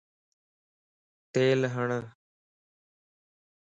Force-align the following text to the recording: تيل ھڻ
تيل 1.33 1.59
ھڻ 1.73 1.89